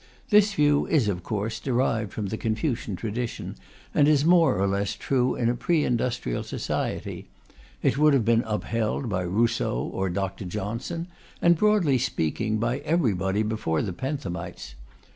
This 0.31 0.55
view 0.55 0.87
is, 0.87 1.07
of 1.07 1.21
course, 1.21 1.59
derived 1.59 2.11
from 2.11 2.29
the 2.29 2.37
Confucian 2.37 2.95
tradition, 2.95 3.55
and 3.93 4.07
is 4.07 4.25
more 4.25 4.59
or 4.59 4.65
less 4.65 4.95
true 4.95 5.35
in 5.35 5.47
a 5.47 5.53
pre 5.53 5.83
industrial 5.85 6.41
society. 6.41 7.27
It 7.83 7.99
would 7.99 8.15
have 8.15 8.25
been 8.25 8.41
upheld 8.47 9.09
by 9.09 9.21
Rousseau 9.21 9.77
or 9.93 10.09
Dr. 10.09 10.45
Johnson, 10.45 11.07
and 11.39 11.55
broadly 11.55 11.99
speaking 11.99 12.57
by 12.57 12.79
everybody 12.79 13.43
before 13.43 13.83
the 13.83 13.91
Benthamites. 13.93 14.73